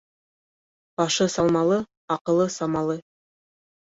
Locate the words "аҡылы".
2.17-2.47